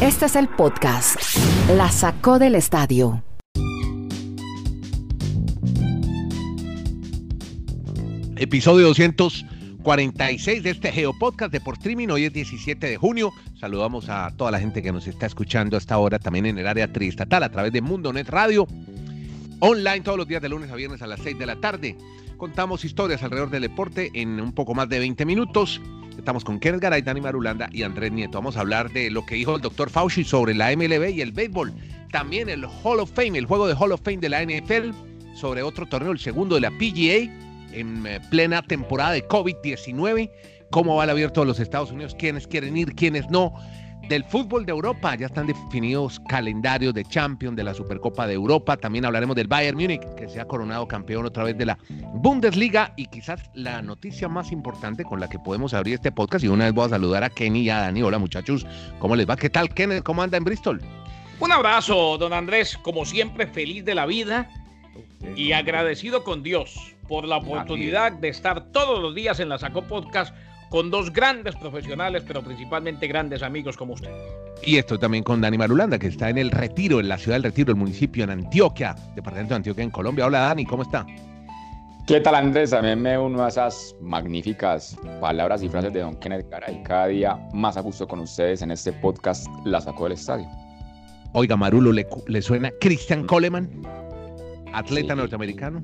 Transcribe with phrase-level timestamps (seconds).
[0.00, 1.16] Este es el podcast.
[1.76, 3.22] La sacó del estadio.
[8.36, 12.08] Episodio 246 de este Geopodcast de por streaming.
[12.08, 13.32] Hoy es 17 de junio.
[13.58, 16.92] Saludamos a toda la gente que nos está escuchando hasta ahora, también en el área
[16.92, 18.66] triestatal, a través de Mundo Net Radio.
[19.60, 21.96] Online todos los días de lunes a viernes a las 6 de la tarde.
[22.38, 25.80] Contamos historias alrededor del deporte en un poco más de 20 minutos.
[26.18, 28.38] Estamos con Kenneth Garay, Dani Marulanda y Andrés Nieto.
[28.38, 31.32] Vamos a hablar de lo que dijo el doctor Fauci sobre la MLB y el
[31.32, 31.72] béisbol.
[32.12, 34.90] También el Hall of Fame, el juego de Hall of Fame de la NFL,
[35.34, 37.32] sobre otro torneo, el segundo de la PGA,
[37.72, 40.30] en eh, plena temporada de COVID-19.
[40.70, 42.14] ¿Cómo va el abierto de los Estados Unidos?
[42.18, 42.94] ¿Quiénes quieren ir?
[42.94, 43.54] ¿Quiénes no?
[44.10, 48.76] Del fútbol de Europa ya están definidos calendarios de Champions, de la Supercopa de Europa.
[48.76, 51.78] También hablaremos del Bayern Múnich, que se ha coronado campeón otra vez de la
[52.14, 52.92] Bundesliga.
[52.96, 56.44] Y quizás la noticia más importante con la que podemos abrir este podcast.
[56.44, 58.02] Y una vez voy a saludar a Kenny y a Dani.
[58.02, 58.66] Hola muchachos,
[58.98, 59.36] ¿cómo les va?
[59.36, 60.02] ¿Qué tal, Kenneth?
[60.02, 60.82] ¿Cómo anda en Bristol?
[61.38, 62.76] Un abrazo, don Andrés.
[62.78, 64.50] Como siempre, feliz de la vida
[65.36, 69.82] y agradecido con Dios por la oportunidad de estar todos los días en la Sacó
[69.82, 70.34] Podcast
[70.70, 74.10] con dos grandes profesionales, pero principalmente grandes amigos como usted.
[74.62, 77.42] Y esto también con Dani Marulanda, que está en el Retiro, en la ciudad del
[77.44, 80.26] Retiro, el municipio en Antioquia, departamento de Antioquia en Colombia.
[80.26, 81.04] Hola Dani, ¿cómo está?
[82.06, 82.70] ¿Qué tal Andrés?
[82.70, 86.82] También me uno a esas magníficas palabras y frases de Don Kenneth Caray.
[86.82, 90.46] Cada día más a gusto con ustedes en este podcast La Sacó del Estadio.
[91.32, 93.70] Oiga, Marulo, ¿le, le suena Christian Coleman?
[94.72, 95.18] Atleta Sí.
[95.20, 95.82] norteamericano,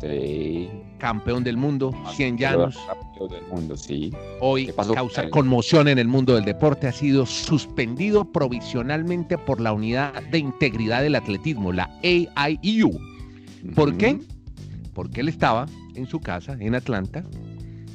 [0.00, 0.70] Sí.
[0.98, 2.76] campeón del mundo, 100 llanos.
[2.86, 4.12] Rápido del mundo, sí.
[4.40, 6.86] Hoy ¿Qué pasó con causa conmoción en el mundo del deporte.
[6.86, 12.98] Ha sido suspendido provisionalmente por la Unidad de Integridad del Atletismo, la AIU.
[13.74, 14.18] ¿Por qué?
[14.94, 17.24] Porque él estaba en su casa en Atlanta.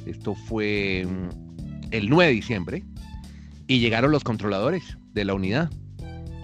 [0.06, 2.84] Esto fue mm, el 9 de diciembre.
[3.66, 5.70] Y llegaron los controladores de la unidad.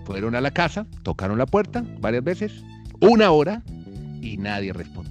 [0.07, 2.65] Fueron a la casa, tocaron la puerta varias veces,
[3.01, 3.63] una hora,
[4.23, 5.10] y nadie respondió.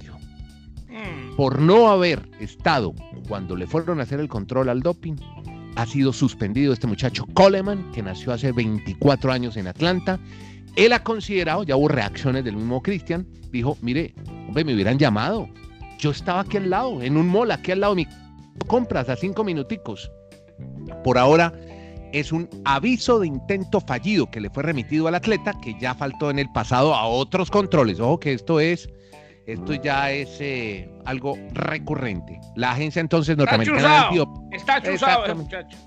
[0.89, 2.93] Mm, Por no haber estado
[3.27, 5.15] cuando le fueron a hacer el control al doping,
[5.75, 10.19] ha sido suspendido este muchacho Coleman, que nació hace 24 años en Atlanta.
[10.75, 14.13] Él ha considerado, ya hubo reacciones del mismo Cristian, dijo, mire,
[14.47, 15.47] hombre, me hubieran llamado.
[15.99, 18.07] Yo estaba aquí al lado, en un mall, aquí al lado de mi
[18.67, 20.11] compras, a cinco minuticos.
[21.03, 21.53] Por ahora
[22.11, 26.29] es un aviso de intento fallido que le fue remitido al atleta, que ya faltó
[26.29, 27.99] en el pasado a otros controles.
[27.99, 28.89] Ojo que esto es,
[29.53, 32.39] esto ya es eh, algo recurrente.
[32.55, 34.43] La agencia entonces Está norteamericana de chuzado.
[34.51, 35.43] Está chuzado ese Exactamente.
[35.43, 35.77] muchacho.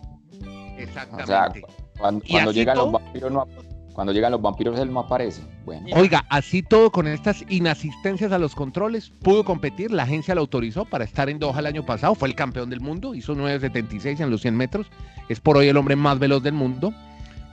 [0.40, 1.62] O sea, Exactamente.
[1.98, 3.46] cuando, llegan todo- los vampiros no,
[3.92, 5.42] cuando llegan los vampiros él no aparece.
[5.64, 10.40] Bueno, Oiga, así todo con estas inasistencias a los controles, pudo competir, la agencia lo
[10.40, 14.20] autorizó para estar en Doha el año pasado, fue el campeón del mundo, hizo 9.76
[14.20, 14.86] en los 100 metros,
[15.28, 16.92] es por hoy el hombre más veloz del mundo,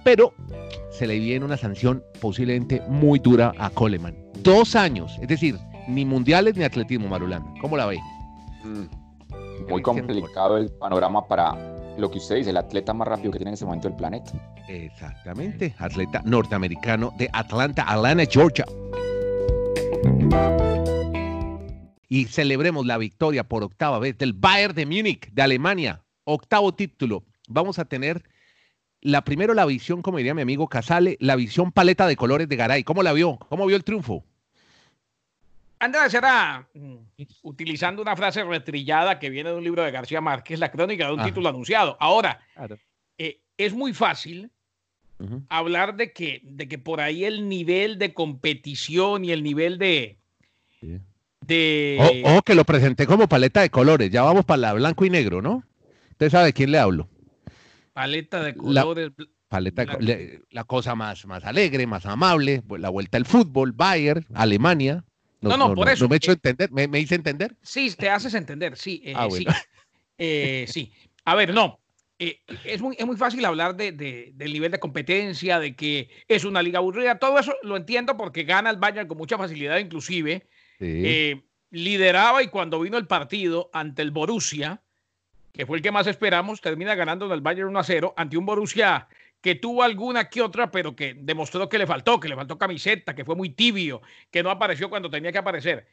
[0.04, 0.34] pero
[0.92, 4.16] se le viene una sanción posiblemente muy dura a Coleman.
[4.42, 7.44] Dos años, es decir, ni mundiales ni atletismo, Marulán.
[7.62, 8.00] ¿Cómo la ve?
[8.64, 11.56] mm, muy complicado el panorama para
[11.98, 14.32] lo que usted dice, el atleta más rápido que tiene en ese momento el planeta.
[14.68, 18.66] Exactamente, atleta norteamericano de Atlanta, Atlanta, Georgia.
[22.08, 26.04] Y celebremos la victoria por octava vez del Bayern de Múnich, de Alemania.
[26.24, 27.24] Octavo título.
[27.48, 28.24] Vamos a tener
[29.02, 32.56] la primero la visión, como diría mi amigo Casale, la visión paleta de colores de
[32.56, 32.84] Garay.
[32.84, 33.38] ¿Cómo la vio?
[33.50, 34.26] ¿Cómo vio el triunfo?
[35.80, 36.96] Andrés era, mm,
[37.44, 41.14] utilizando una frase retrillada que viene de un libro de García Márquez, la crónica de
[41.14, 41.96] un título anunciado.
[42.00, 42.42] Ahora,
[43.18, 44.52] eh, es muy fácil
[45.50, 50.18] hablar de que, de que por ahí el nivel de competición y el nivel de...
[50.80, 50.98] Sí.
[51.46, 54.10] de Ojo ojo que lo presenté como paleta de colores.
[54.12, 55.64] Ya vamos para la blanco y negro, ¿no?
[56.12, 57.10] Usted sabe de quién le hablo.
[57.94, 59.12] paleta de La- colores.
[59.50, 65.04] Paleta le- la cosa más, más alegre, más amable, la vuelta al fútbol, Bayern, Alemania.
[65.42, 67.56] No, no, por eso, No me he hecho eh, entender, me, me hice entender.
[67.62, 69.02] Sí, te haces entender, sí.
[69.06, 69.46] eh, Ah, sí.
[70.22, 70.92] Eh, sí.
[71.24, 71.80] A ver, no.
[72.20, 76.10] eh, es, muy, es muy fácil hablar de, de- del nivel de competencia, de que
[76.28, 77.18] es una liga aburrida.
[77.20, 80.46] Todo eso lo entiendo porque gana el Bayern con mucha facilidad, inclusive.
[80.78, 81.42] Sí.
[81.72, 84.82] lideraba y cuando vino el partido ante el Borussia,
[85.54, 88.38] que fue el que más esperamos, termina ganando en el Bayern 1 a 0 ante
[88.38, 89.08] un Borussia
[89.42, 93.16] que tuvo alguna que otra, pero que demostró que le faltó, que le faltó camiseta,
[93.16, 94.02] que fue muy tibio,
[94.32, 95.88] que no apareció cuando tenía que aparecer.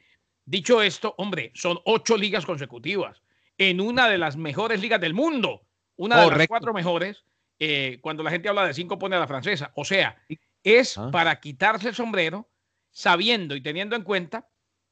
[0.45, 3.23] Dicho esto, hombre, son ocho ligas consecutivas
[3.59, 5.63] en una de las mejores ligas del mundo,
[5.97, 7.25] una de las cuatro mejores.
[7.59, 9.73] eh, cuando la gente habla de cinco, pone a la francesa.
[9.77, 10.21] O sea,
[10.63, 11.11] es Ah.
[11.11, 12.51] para quitarse el sombrero,
[12.91, 14.47] sabiendo y teniendo en cuenta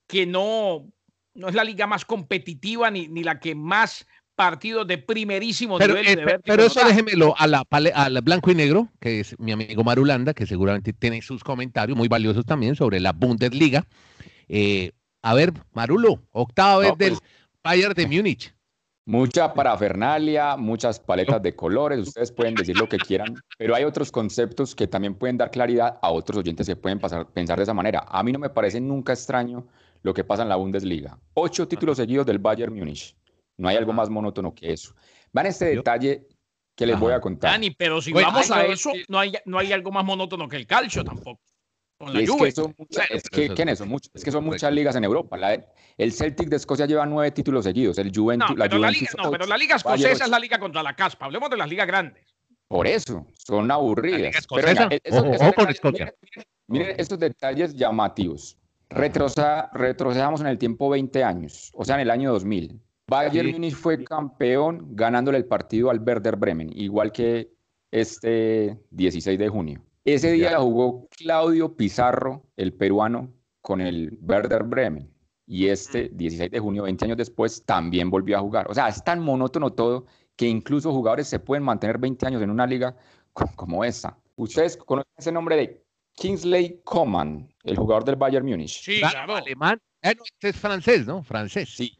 [0.06, 0.90] que no,
[1.34, 5.94] no es la liga más competitiva ni, ni la que más partidos de primerísimo Pero,
[5.94, 6.18] nivel.
[6.18, 6.88] eh, de pero eso da.
[6.88, 10.92] déjemelo a la, a la blanco y negro, que es mi amigo Marulanda, que seguramente
[10.92, 13.86] tiene sus comentarios muy valiosos también sobre la Bundesliga.
[14.48, 14.92] Eh,
[15.22, 17.22] a ver, Marulo, octava vez No, del pues-
[17.62, 18.54] Bayern de Múnich.
[19.06, 24.10] Mucha parafernalia, muchas paletas de colores, ustedes pueden decir lo que quieran, pero hay otros
[24.10, 27.74] conceptos que también pueden dar claridad a otros oyentes que pueden pasar, pensar de esa
[27.74, 28.06] manera.
[28.08, 29.66] A mí no me parece nunca extraño
[30.02, 31.18] lo que pasa en la Bundesliga.
[31.34, 33.14] Ocho títulos seguidos del Bayern Múnich.
[33.56, 34.94] No hay algo más monótono que eso.
[35.32, 36.26] Vean este detalle
[36.74, 37.04] que les Ajá.
[37.04, 37.52] voy a contar.
[37.52, 40.56] Dani, pero si vamos a no, eso, no hay, no hay algo más monótono que
[40.56, 41.40] el calcio tampoco.
[41.96, 42.48] Con la Y es Juve.
[42.48, 44.10] que son muchas, Bueno, es pero que, eso- ¿quiénes son muchas?
[44.12, 44.54] Es que son correcto.
[44.66, 45.36] muchas ligas en Europa.
[45.36, 45.64] La-
[45.96, 47.96] el Celtic de Escocia lleva nueve títulos seguidos.
[47.98, 50.38] El Juventus, No, la pero la, Juventus liga, no, pero la liga escocesa es la
[50.40, 51.26] liga contra la caspa.
[51.26, 52.24] Hablemos de las ligas grandes.
[52.66, 54.44] Por eso, son aburridas.
[54.48, 56.14] Pero venga, escocesa, esos- ojo, esos ojo con detalles- Escocia.
[56.24, 58.58] miren- Miren estos detalles llamativos.
[58.90, 62.80] Retrosa- retrocedamos en el tiempo 20 años, o sea, en el año 2000.
[63.06, 63.52] Bayern Sí.
[63.52, 67.50] Múnich fue campeón ganándole el partido al Werder Bremen, igual que
[67.90, 69.82] este 16 de junio.
[70.04, 70.58] Ese día Ya.
[70.58, 75.10] jugó Claudio Pizarro, el peruano, con el Werder Bremen.
[75.46, 78.70] Y este 16 de junio, 20 años después, también volvió a jugar.
[78.70, 80.06] O sea, es tan monótono todo
[80.36, 82.96] que incluso jugadores se pueden mantener 20 años en una liga
[83.32, 84.18] co- como esta.
[84.36, 85.84] Ustedes conocen ese nombre de
[86.14, 88.80] Kingsley Coman, el jugador del Bayern Múnich.
[88.82, 89.36] Sí, Claro, claro.
[89.36, 89.78] alemán.
[90.02, 91.22] Eh, no, este es francés, ¿no?
[91.22, 91.70] Francés.
[91.74, 91.96] Sí.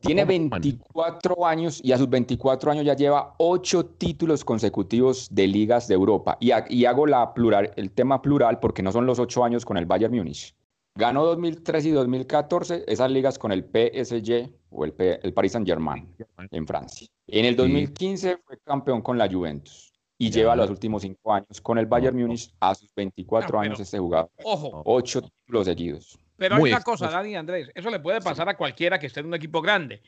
[0.00, 0.60] Tiene Coman.
[0.60, 5.94] 24 años y a sus 24 años ya lleva 8 títulos consecutivos de ligas de
[5.94, 6.36] Europa.
[6.40, 9.64] Y, ha- y hago la plural, el tema plural porque no son los 8 años
[9.64, 10.54] con el Bayern Múnich.
[10.94, 16.08] Ganó 2003 y 2014 esas ligas con el PSG o el, P- el Paris Saint-Germain
[16.50, 17.06] en Francia.
[17.26, 20.40] En el 2015 fue campeón con la Juventus y Ya.
[20.40, 22.22] lleva los últimos 5 años con el Bayern No.
[22.26, 24.30] Múnich a sus 24 No, años pero- este jugador.
[24.44, 26.18] Ojo, 8 títulos seguidos.
[26.38, 27.10] Pero hay Muy una cosa.
[27.10, 27.70] Dani y Andrés.
[27.74, 30.00] Eso le puede pasar a cualquiera que esté en un equipo grande.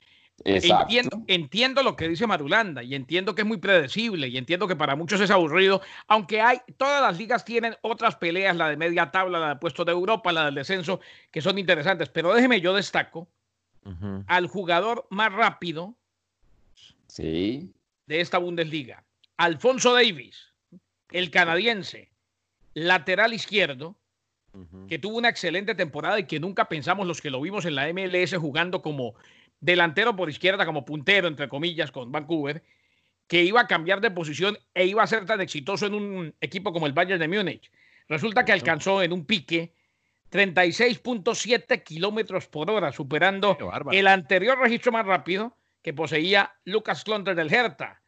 [0.43, 4.77] Entiendo, entiendo lo que dice Marulanda y entiendo que es muy predecible y entiendo que
[4.77, 9.11] para muchos es aburrido, aunque hay, todas las ligas tienen otras peleas, la de media
[9.11, 11.01] tabla, la de puesto de Europa, la del descenso,
[11.31, 12.09] que son interesantes.
[12.09, 13.29] Pero déjeme, yo destaco
[14.29, 15.97] al jugador más rápido
[17.07, 17.75] Sí.
[18.07, 19.05] de esta Bundesliga,
[19.37, 20.55] Alfonso Davis,
[21.11, 22.13] el canadiense,
[22.73, 24.00] lateral izquierdo,
[24.89, 27.93] Que tuvo una excelente temporada y que nunca pensamos los que lo vimos en la
[27.93, 29.15] MLS jugando como
[29.61, 32.63] delantero por izquierda, como puntero, entre comillas, con Vancouver,
[33.29, 36.73] que iba a cambiar de posición e iba a ser tan exitoso en un equipo
[36.73, 37.71] como el Bayern de Múnich.
[38.09, 39.73] Resulta que alcanzó en un pique
[40.33, 43.57] 36.7 kilómetros por hora, superando
[43.93, 48.01] el anterior registro más rápido que poseía Lucas Klonter del Hertha,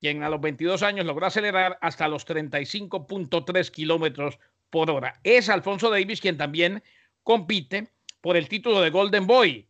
[0.00, 4.38] quien a los 22 años logró acelerar hasta los 35.3 kilómetros
[4.72, 5.20] por hora.
[5.22, 6.82] Es Alfonso Davis quien también
[7.22, 7.92] compite
[8.22, 9.68] por el título de Golden Boy.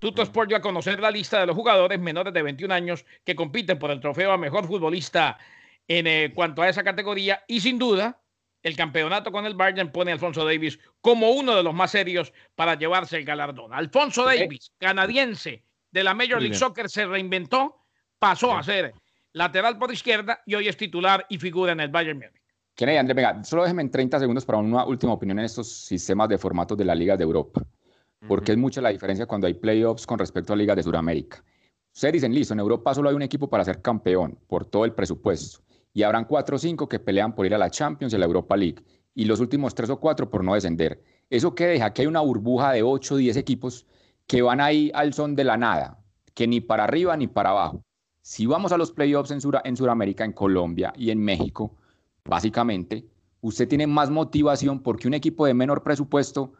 [0.00, 3.36] Tuto Sport dio a conocer la lista de los jugadores menores de 21 años que
[3.36, 5.38] compiten por el trofeo a mejor futbolista
[5.86, 8.20] en eh, cuanto a esa categoría y sin duda
[8.64, 12.32] el campeonato con el Bayern pone a Alfonso Davis como uno de los más serios
[12.56, 13.72] para llevarse el galardón.
[13.72, 16.56] Alfonso Davis, canadiense de la Major League.
[16.56, 17.84] Soccer, se reinventó,
[18.18, 18.94] pasó a ser
[19.32, 22.43] lateral por izquierda y hoy es titular y figura en el Bayern Múnich.
[22.74, 26.28] Kennedy, Andrés, venga, solo déjeme en 30 segundos para una última opinión en estos sistemas
[26.28, 27.62] de formatos de la Liga de Europa.
[28.26, 31.44] Porque es mucha la diferencia cuando hay playoffs con respecto a ligas de Sudamérica.
[31.92, 34.92] Ustedes dicen, listo, en Europa solo hay un equipo para ser campeón por todo el
[34.94, 35.60] presupuesto.
[35.92, 38.24] Y habrán cuatro o cinco que pelean por ir a la Champions y a la
[38.24, 38.82] Europa League.
[39.14, 41.02] Y los últimos tres o cuatro por no descender.
[41.30, 41.92] ¿Eso qué deja?
[41.92, 43.86] Que hay una burbuja de 8 o 10 equipos
[44.26, 45.98] que van ahí al son de la nada,
[46.34, 47.84] que ni para arriba ni para abajo.
[48.22, 51.76] Si vamos a los playoffs en, Sura- en Sudamérica, en Colombia y en México,
[52.24, 53.06] básicamente,
[53.40, 56.52] usted tiene más motivación porque un equipo de menor presupuesto,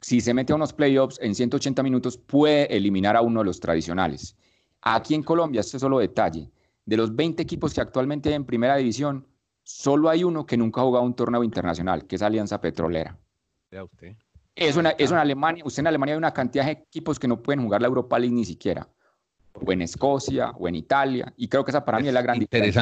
[0.00, 3.60] si se mete a unos playoffs en 180 minutos, puede eliminar a uno de los
[3.60, 4.36] tradicionales.
[4.82, 6.50] Aquí en Colombia, este solo detalle,
[6.84, 9.26] de los 20 equipos que actualmente hay en primera división,
[9.62, 13.18] solo hay uno que nunca ha jugado un torneo internacional, que es Alianza Petrolera.
[13.70, 14.16] Vea usted.
[14.54, 17.42] Eso en, eso en Alemania, usted en Alemania hay una cantidad de equipos que no
[17.42, 18.88] pueden jugar la Europa League ni siquiera.
[19.52, 22.38] O en Escocia, o en Italia, y creo que esa para mí es la gran
[22.38, 22.80] diferencia.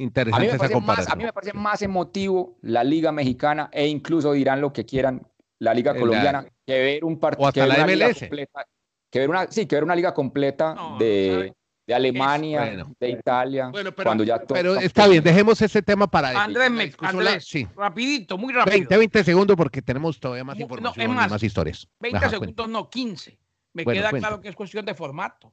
[0.00, 0.34] Interesante es.
[0.34, 1.12] A mí, me esa parece más, comparación.
[1.12, 5.26] a mí me parece más emotivo la Liga Mexicana e incluso dirán lo que quieran
[5.58, 8.20] la Liga Eh, la- Colombiana que ver un O partido la MLS.
[8.20, 8.66] completa,
[9.10, 11.52] que ver una sí que ver una liga completa No, de,
[11.86, 12.94] de Alemania, bueno.
[12.98, 16.30] de Italia, Bueno, pero, cuando ya todo pero está- está bien, dejemos ese tema para.
[16.42, 17.66] Andrés, me- Andrés, sí.
[17.76, 18.72] rapidito, muy rápido.
[18.78, 21.88] 20, 20 segundos porque tenemos todavía más No, no, información es y más, historias.
[21.98, 23.38] 20 Ajá, segundos, no, 15.
[23.74, 24.28] Me Bueno, queda cuenta.
[24.28, 25.52] claro que es cuestión de formato.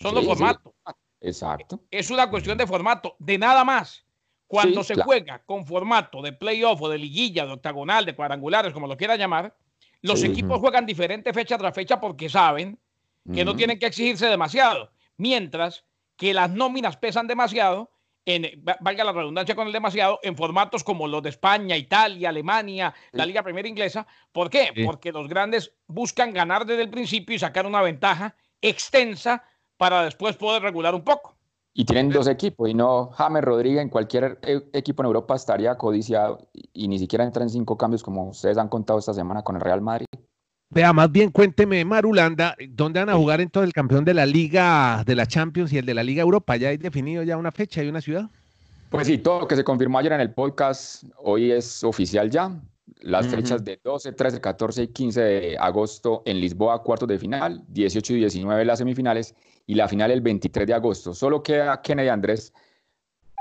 [0.00, 0.44] Son Sí, los sí.
[1.20, 1.80] Exacto.
[1.90, 4.04] Es una cuestión de formato, de nada más.
[4.46, 5.06] Cuando Sí, se claro.
[5.06, 9.14] juega con formato de playoff o de liguilla, de octagonal, de cuadrangulares, como lo quiera
[9.16, 9.54] llamar,
[10.02, 10.26] los Sí.
[10.26, 12.78] equipos juegan diferente fecha tras fecha porque saben
[13.32, 15.84] que no tienen que exigirse demasiado, mientras
[16.16, 17.92] que las nóminas pesan demasiado,
[18.26, 22.92] en, valga la redundancia con el demasiado, en formatos como los de España, Italia, Alemania,
[23.12, 24.06] la Liga Primera Inglesa.
[24.32, 24.72] ¿Por qué?
[24.84, 29.44] Porque los grandes buscan ganar desde el principio y sacar una ventaja extensa
[29.80, 31.34] para después poder regular un poco.
[31.72, 35.74] Y tienen dos equipos, y no James Rodríguez en cualquier e, equipo en Europa estaría
[35.78, 39.56] codiciado y, ni siquiera entra en cinco cambios como ustedes han contado esta semana con
[39.56, 40.06] el Real Madrid.
[40.68, 45.02] Vea, más bien cuénteme, Marulanda, ¿dónde van a jugar entonces el campeón de la Liga
[45.06, 46.56] de la Champions y el de la Liga Europa?
[46.56, 48.28] ¿Ya hay definido ya una fecha y una ciudad?
[48.90, 52.60] Pues sí, todo lo que se confirmó ayer en el podcast hoy es oficial ya.
[53.02, 57.64] Las fechas de 12, 13, 14 y 15 de agosto en Lisboa, cuartos de final,
[57.68, 59.34] 18 y 19 las semifinales
[59.66, 61.14] y la final el 23 de agosto.
[61.14, 62.52] Solo queda Kennedy Andrés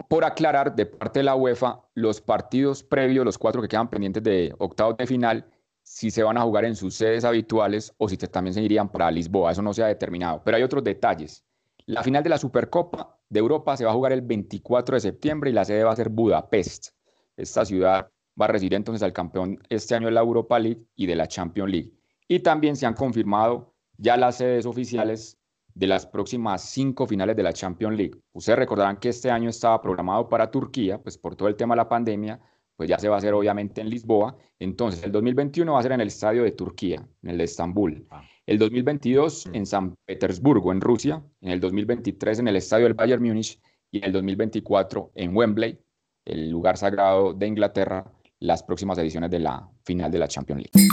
[0.07, 4.23] por aclarar de parte de la UEFA los partidos previos, los cuatro que quedan pendientes
[4.23, 5.45] de octavos de final,
[5.83, 9.11] si se van a jugar en sus sedes habituales o si también se irían para
[9.11, 9.51] Lisboa.
[9.51, 10.41] Eso no se ha determinado.
[10.43, 11.43] Pero hay otros detalles.
[11.85, 15.49] La final de la Supercopa de Europa se va a jugar el 24 de septiembre
[15.49, 16.89] y la sede va a ser Budapest.
[17.35, 18.09] Esta ciudad
[18.39, 21.27] va a recibir entonces al campeón este año de la Europa League y de la
[21.27, 21.93] Champions League.
[22.27, 25.37] Y también se han confirmado ya las sedes oficiales
[25.73, 28.15] de las próximas cinco finales de la Champions League.
[28.33, 31.77] Ustedes recordarán que este año estaba programado para Turquía, pues por todo el tema de
[31.77, 32.39] la pandemia,
[32.75, 34.37] pues ya se va a hacer obviamente en Lisboa.
[34.57, 38.07] Entonces, el 2021 va a ser en el estadio de Turquía, en el de Estambul.
[38.09, 38.23] Ah.
[38.45, 39.55] El 2022 mm.
[39.55, 41.23] en San Petersburgo, en Rusia.
[41.41, 43.59] En el 2023 en el estadio del Bayern Múnich.
[43.91, 45.79] Y en el 2024 en Wembley,
[46.25, 50.89] el lugar sagrado de Inglaterra, las próximas ediciones de la final de la Champions League.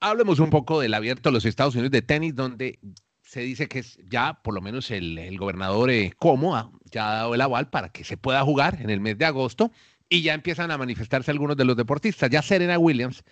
[0.00, 2.78] Hablemos un poco del abierto de los Estados Unidos de tenis, donde
[3.22, 7.40] se dice que ya por lo menos el, gobernador eh, Como ya ha dado el
[7.40, 9.72] aval para que se pueda jugar en el mes de agosto
[10.08, 12.30] y ya empiezan a manifestarse algunos de los deportistas.
[12.30, 13.24] Ya Serena Williams,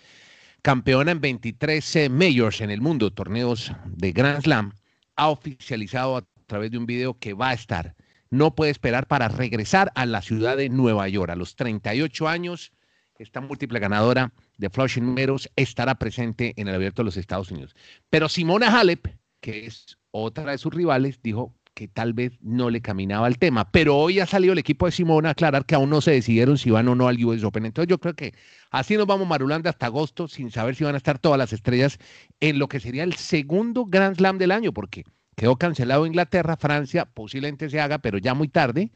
[0.61, 4.73] campeona en 23 eh, majors en el mundo, torneos de Grand Slam,
[5.15, 7.94] ha oficializado a través de un video que va a estar.
[8.29, 11.31] No puede esperar para regresar a la ciudad de Nueva York.
[11.31, 12.71] A los 38 años,
[13.17, 17.75] esta múltiple ganadora de Flushing Meadows estará presente en el Abierto de los Estados Unidos.
[18.09, 19.07] Pero Simona Halep
[19.45, 23.69] que es otra de sus rivales, dijo que tal vez no le caminaba el tema.
[23.69, 26.57] Pero hoy ha salido el equipo de Simón a aclarar que aún no se decidieron
[26.57, 27.67] si van o no al US Open.
[27.67, 28.33] Entonces yo creo que
[28.71, 31.99] así nos vamos marulando hasta agosto sin saber si van a estar todas las estrellas
[32.39, 35.03] en lo que sería el segundo Grand Slam del año, porque
[35.35, 38.91] quedó cancelado Inglaterra, Francia, posiblemente se haga, pero ya muy tarde,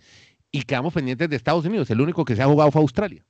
[0.51, 1.89] y quedamos pendientes de Estados Unidos.
[1.89, 3.23] El único que se ha jugado fue Australia.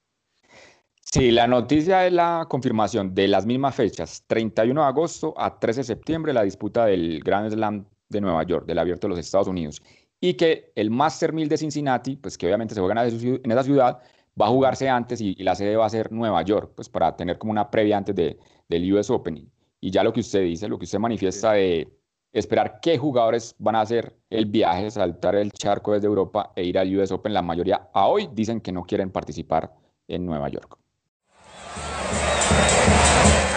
[1.11, 5.79] Sí, la noticia es la confirmación de las mismas fechas, 31 de agosto a 13
[5.79, 9.47] de septiembre, la disputa del Grand Slam de Nueva York, del Abierto de los Estados
[9.47, 9.81] Unidos,
[10.21, 13.99] y que el Master 1000 de Cincinnati, pues que obviamente se juega en esa ciudad,
[14.39, 17.37] va a jugarse antes y, la sede va a ser Nueva York, pues para tener
[17.37, 18.37] como una previa antes de,
[18.67, 19.49] del US Open.
[19.81, 21.91] Y ya lo que usted dice, lo que usted manifiesta de
[22.31, 26.77] esperar qué jugadores van a hacer el viaje, saltar el charco desde Europa e ir
[26.77, 29.73] al US Open, la mayoría hoy dicen que no quieren participar
[30.07, 30.77] en Nueva York.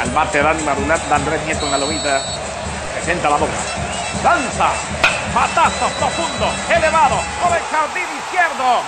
[0.00, 2.20] Al bate Dani Marulat, Andrés Nieto en la lomita.
[2.94, 3.52] Presenta la boca.
[4.22, 4.72] Danza.
[5.32, 8.82] Patazo profundo, elevado, por el jardín izquierdo.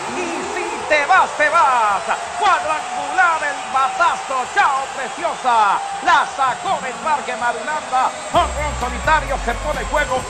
[0.58, 2.02] Y te vas, te vas.
[2.38, 4.44] Cuadrangular el batazo.
[4.54, 5.80] Chao, preciosa.
[6.04, 8.10] La sacó del parque Marulanda.
[8.32, 10.20] Un solitario que pone juego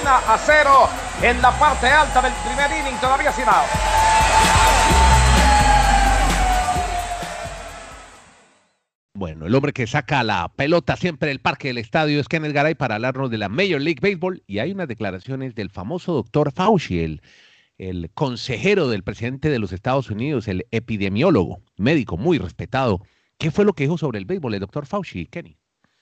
[0.00, 0.88] 1 a 0
[1.22, 2.98] en la parte alta del primer inning.
[3.00, 3.68] Todavía sin out.
[9.14, 12.76] Bueno, el hombre que saca la pelota siempre del parque del estadio es Kenneth Garay
[12.76, 17.00] para hablarnos de la Major League Baseball y hay unas declaraciones del famoso doctor Fauci,
[17.00, 17.20] el,
[17.78, 23.00] el consejero del presidente de los Estados Unidos, el epidemiólogo, médico muy respetado.
[23.38, 25.56] ¿Qué fue lo que dijo sobre el béisbol el doctor Fauci, Kenny?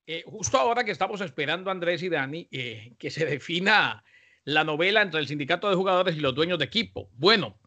[0.07, 4.03] Eh, justo ahora que estamos esperando, Andrés y Dani, eh, que se defina
[4.45, 7.11] la novela entre el sindicato de jugadores y los dueños de equipo.
[7.15, 7.59] Bueno,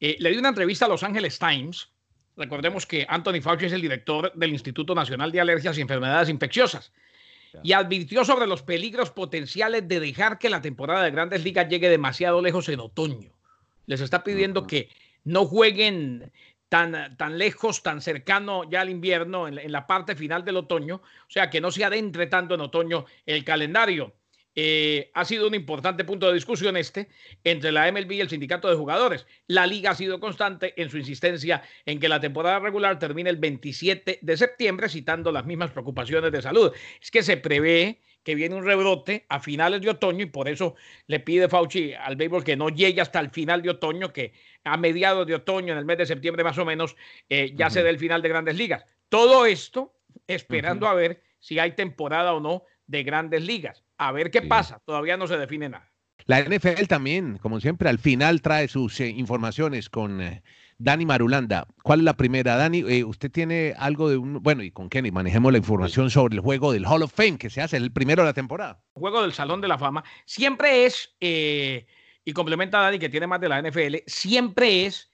[0.00, 1.90] eh, le di una entrevista a Los Angeles Times
[2.36, 6.92] Recordemos que Anthony Fauci es el director del Instituto Nacional de Alergias y Enfermedades Infecciosas
[7.62, 11.88] y advirtió sobre los peligros potenciales de dejar que la temporada de grandes ligas llegue
[11.88, 13.32] demasiado lejos en otoño.
[13.86, 14.90] Les está pidiendo que
[15.24, 16.32] no jueguen
[16.68, 21.30] tan, tan lejos, tan cercano ya al invierno, en la parte final del otoño, o
[21.30, 24.14] sea, que no se adentre tanto en otoño el calendario.
[24.58, 27.10] Eh, ha sido un importante punto de discusión este
[27.44, 29.26] entre la MLB y el sindicato de jugadores.
[29.46, 33.36] La liga ha sido constante en su insistencia en que la temporada regular termine el
[33.36, 36.72] 27 de septiembre, citando las mismas preocupaciones de salud.
[37.02, 40.74] Es que se prevé que viene un rebrote a finales de otoño y por eso
[41.06, 44.32] le pide Fauci al béisbol que no llegue hasta el final de otoño, que
[44.64, 46.96] a mediados de otoño, en el mes de septiembre más o menos,
[47.28, 48.84] eh, ya se dé el final de grandes ligas.
[49.08, 49.94] Todo esto
[50.26, 53.84] esperando a ver si hay temporada o no de grandes ligas.
[53.96, 54.82] A ver qué pasa.
[54.84, 55.88] Todavía no se define nada.
[56.24, 60.42] La NFL también, como siempre, al final trae sus eh, informaciones con eh,
[60.78, 61.66] Dani Marulanda.
[61.82, 62.56] ¿Cuál es la primera?
[62.56, 64.42] Dani, eh, usted tiene algo de un...
[64.42, 67.50] Bueno, y con Kenny manejemos la información sobre el juego del Hall of Fame que
[67.50, 68.82] se hace el primero de la temporada.
[68.94, 73.40] juego del Salón de la Fama siempre es, y complementa a Dani que tiene más
[73.40, 75.12] de la NFL, siempre es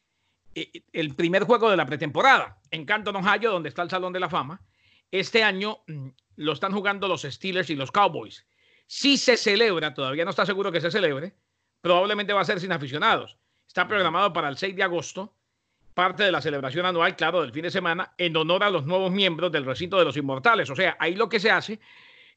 [0.54, 4.28] el primer juego de la pretemporada en Canton, Ohio, donde está el Salón de la
[4.28, 4.60] Fama.
[5.10, 8.46] Este año mm, lo están jugando los Steelers y los Cowboys.
[8.86, 11.34] Si se celebra, todavía no está seguro que se celebre,
[11.80, 13.38] probablemente va a ser sin aficionados.
[13.66, 15.34] Está programado para el 6 de agosto,
[15.94, 19.10] parte de la celebración anual, claro, del fin de semana, en honor a los nuevos
[19.10, 20.70] miembros del recinto de los inmortales.
[20.70, 21.80] O sea, ahí lo que se hace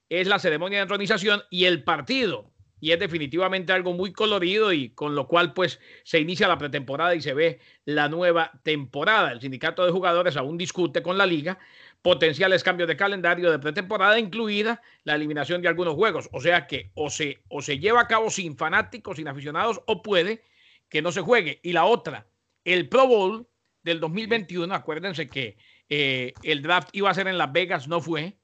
[0.09, 2.51] es la ceremonia de entronización y el partido.
[2.79, 7.15] Y es definitivamente algo muy colorido y con lo cual pues se inicia la pretemporada
[7.15, 9.31] y se ve la nueva temporada.
[9.31, 11.57] El sindicato de jugadores aún discute con la liga
[12.01, 16.29] potenciales cambios de calendario de pretemporada, incluida la eliminación de algunos juegos.
[16.33, 20.03] O sea que o se, o se lleva a cabo sin fanáticos, sin aficionados, o
[20.03, 20.43] puede
[20.87, 21.59] que no se juegue.
[21.63, 22.27] Y la otra,
[22.65, 23.47] el Pro Bowl
[23.83, 25.57] del 2021, acuérdense que
[25.87, 28.37] eh, el draft iba a ser en Las Vegas, no fue.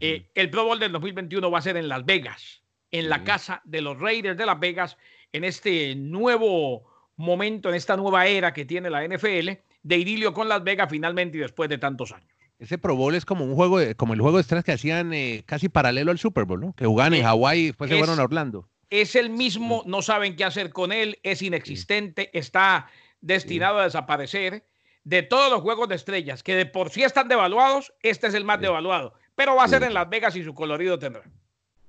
[0.00, 3.62] Eh, el Pro Bowl del 2021 va a ser en Las Vegas, en la casa
[3.64, 4.96] de los Raiders de Las Vegas,
[5.32, 6.84] en este nuevo
[7.16, 9.50] momento, en esta nueva era que tiene la NFL,
[9.82, 12.28] de idilio con Las Vegas finalmente y después de tantos años.
[12.58, 15.42] Ese Pro Bowl es como un juego, como el juego de estrellas que hacían eh,
[15.44, 16.72] casi paralelo al Super Bowl, ¿no?
[16.72, 18.68] Que jugaban en Hawái y después se fueron a Orlando.
[18.90, 22.88] Es el mismo, no saben qué hacer con él, es inexistente, está
[23.24, 24.64] destinado a desaparecer.
[25.02, 28.44] De todos los juegos de estrellas que de por sí están devaluados, este es el
[28.44, 29.12] más devaluado.
[29.34, 31.22] Pero va a ser en Las Vegas y su colorido tendrá.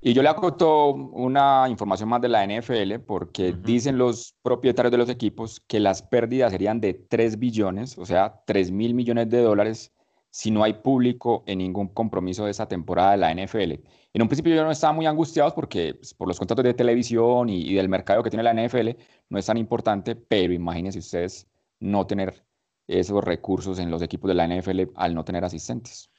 [0.01, 4.97] Y yo le acoto una información más de la NFL porque dicen los propietarios de
[4.97, 9.41] los equipos que las pérdidas serían de 3 billones, o sea, 3 mil millones de
[9.41, 9.91] dólares
[10.35, 13.71] si no hay público en ningún compromiso de esa temporada de la NFL.
[14.13, 17.47] En un principio yo no estaba muy angustiado porque pues, por los contratos de televisión
[17.47, 18.89] y, del mercado que tiene la NFL
[19.29, 21.47] no es tan importante, pero imagínense ustedes
[21.79, 22.43] no tener
[22.85, 26.09] esos recursos en los equipos de la NFL al no tener asistentes.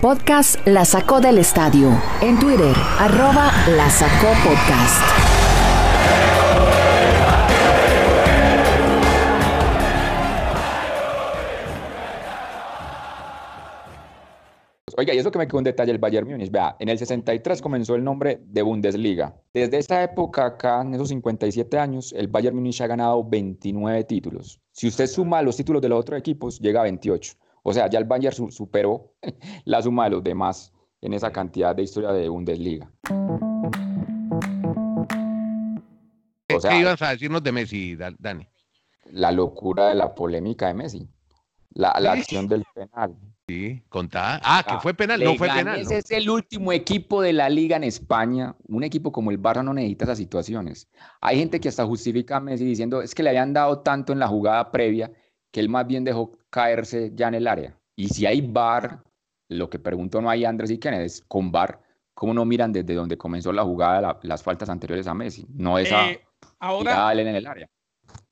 [0.00, 1.90] Podcast La Sacó del Estadio.
[2.22, 6.41] En Twitter, arroba La Sacó Podcast.
[15.02, 16.48] Oiga, y eso que me quedó un detalle el Bayern Múnich.
[16.48, 19.34] Vea, en el 63 comenzó el nombre de Bundesliga.
[19.52, 24.60] Desde esa época, acá en esos 57 años, el Bayern Múnich ha ganado 29 títulos.
[24.70, 27.32] Si usted suma los títulos de los otros equipos, llega a 28.
[27.64, 29.12] O sea, ya el Bayern superó
[29.64, 32.88] la suma de los demás en esa cantidad de historia de Bundesliga.
[36.46, 38.46] ¿Qué ibas a decirnos de Messi, Dani?
[39.10, 41.08] La locura de la polémica de Messi.
[41.74, 43.16] La, la acción del penal.
[43.48, 44.40] Sí, contá.
[44.44, 45.80] Ah, que fue penal, no fue penal.
[45.80, 48.54] Ese es el último equipo de la liga en España.
[48.68, 50.88] Un equipo como el Barça no necesita esas situaciones.
[51.20, 54.20] Hay gente que hasta justifica a Messi diciendo es que le habían dado tanto en
[54.20, 55.10] la jugada previa
[55.50, 57.76] que él más bien dejó caerse ya en el área.
[57.96, 59.02] Y si hay bar,
[59.48, 61.82] lo que pregunto no hay Andrés y Kennedy es con bar,
[62.14, 65.46] ¿cómo no miran desde donde comenzó la jugada las faltas anteriores a Messi?
[65.50, 66.24] No esa eh,
[66.58, 67.68] ahora, en el área.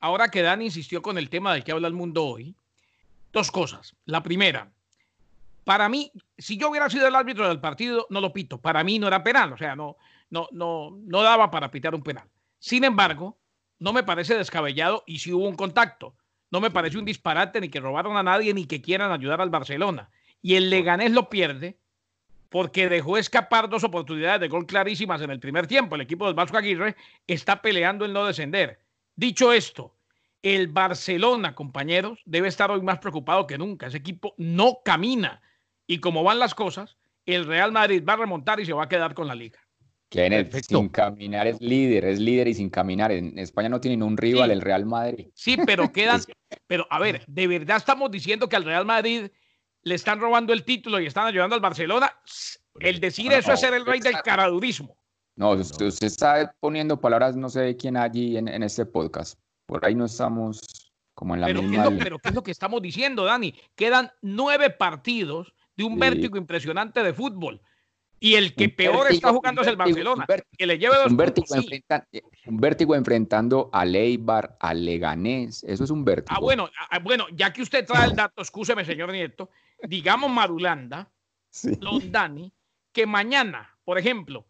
[0.01, 2.57] Ahora que Dani insistió con el tema del que habla el mundo hoy,
[3.33, 3.95] dos cosas.
[4.05, 4.71] La primera,
[5.65, 8.59] para mí, si yo hubiera sido el árbitro del partido, no lo pito.
[8.59, 9.97] Para mí no era penal, o sea, no,
[10.31, 12.29] no, no, no daba para pitar un penal.
[12.59, 13.39] Sin embargo,
[13.79, 16.15] no me parece descabellado y si hubo un contacto.
[16.51, 19.51] No me parece un disparate ni que robaron a nadie ni que quieran ayudar al
[19.51, 20.11] Barcelona.
[20.43, 21.79] Y el Leganés lo pierde
[22.49, 25.95] porque dejó escapar dos oportunidades de gol clarísimas en el primer tiempo.
[25.95, 28.81] El equipo del Vasco Aguirre está peleando en no descender.
[29.15, 29.95] Dicho esto,
[30.43, 33.87] el Barcelona, compañeros, debe estar hoy más preocupado que nunca.
[33.87, 35.43] Ese equipo no camina.
[35.87, 38.89] Y como van las cosas, el Real Madrid va a remontar y se va a
[38.89, 39.59] quedar con la liga.
[40.09, 43.13] Que en el, sin caminar es líder, es líder y sin caminar.
[43.13, 45.29] En España no tienen un rival el Real Madrid.
[45.35, 46.21] Sí, pero quedan.
[46.67, 49.31] pero a ver, ¿de verdad estamos diciendo que al Real Madrid
[49.83, 52.13] le están robando el título y están ayudando al Barcelona?
[52.81, 54.97] El decir eso es ser el rey del caradurismo.
[55.37, 59.39] No, usted, está poniendo palabras, no sé de quién allí en, en este podcast.
[59.71, 61.91] Por ahí no estamos como en la pero misma.
[61.97, 63.55] pero ¿qué es lo que estamos diciendo, Dani?
[63.77, 67.63] Quedan nueve partidos de un vértigo impresionante de fútbol.
[68.19, 70.27] Y el que peor está jugando es el Barcelona,
[70.59, 71.47] que le lleva dos un vértigo,
[72.47, 76.37] un vértigo enfrentando a Leibar, a Leganés, eso es un vértigo.
[76.37, 79.51] Ah, bueno, ah, ah, bueno, ya que usted trae el dato, escúcheme, señor Nieto,
[79.85, 81.09] digamos Marulanda,
[81.49, 81.79] sí.
[82.11, 82.53] Dani,
[82.93, 84.47] que mañana, por ejemplo,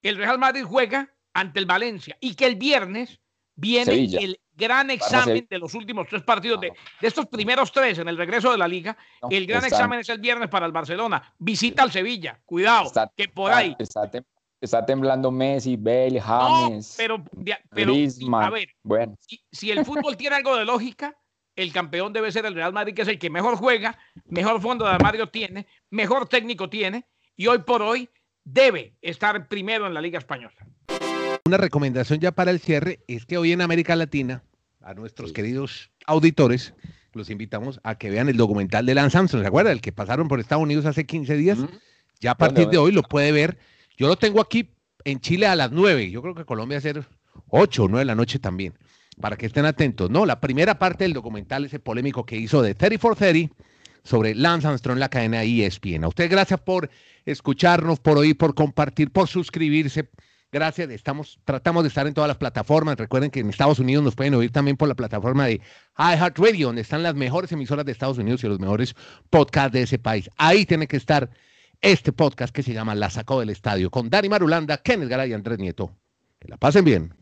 [0.00, 3.20] el Real Madrid juega ante el Valencia y que el viernes
[3.56, 8.16] viene el gran examen de los últimos tres partidos, de, estos primeros tres en el
[8.16, 8.96] regreso de la liga.
[9.28, 11.34] el gran examen es el viernes para el Barcelona.
[11.38, 12.38] Visita al Sevilla.
[12.44, 13.76] Cuidado, que por ahí.
[14.60, 17.24] Está temblando Messi, Bale, James, pero,
[17.70, 17.94] pero
[18.36, 19.16] a ver, bueno.
[19.50, 21.16] si, el fútbol tiene algo de lógica,
[21.56, 24.84] el campeón debe ser el Real Madrid, que es el que mejor juega, mejor fondo
[24.84, 28.10] de armario tiene, mejor técnico tiene, y hoy por hoy
[28.44, 30.56] debe estar primero en la Liga Española.
[31.46, 34.44] Una recomendación ya para el cierre es que hoy en América Latina,
[34.82, 36.74] a nuestros queridos auditores,
[37.12, 39.72] los invitamos a que vean el documental de Lance Armstrong, ¿se acuerda?
[39.72, 41.58] El que pasaron por Estados Unidos hace 15 días.
[42.20, 43.58] Ya a partir de hoy lo puede ver.
[43.96, 44.70] Yo lo tengo aquí
[45.04, 46.10] en Chile a las 9.
[46.10, 47.04] Yo creo que Colombia va a ser
[47.48, 48.74] 8 o 9 de la noche también.
[49.20, 50.08] Para que estén atentos.
[50.10, 53.54] No, la primera parte del documental, ese polémico que hizo de 30 for 30
[54.02, 56.04] sobre Lance Armstrong, la cadena ESPN.
[56.04, 56.90] A usted gracias por
[57.26, 60.08] escucharnos, por oír, por compartir, por suscribirse.
[60.52, 62.96] Gracias, estamos, tratamos de estar en todas las plataformas.
[62.96, 65.60] Recuerden que en Estados Unidos nos pueden oír también por la plataforma de
[65.96, 68.96] iHeartRadio, donde están las mejores emisoras de Estados Unidos y los mejores
[69.30, 70.28] podcasts de ese país.
[70.36, 71.30] Ahí tiene que estar
[71.80, 75.34] este podcast que se llama La Sacó del Estadio, con Dani Marulanda, Kenneth Garay y
[75.34, 75.96] Andrés Nieto.
[76.40, 77.19] Que la pasen bien.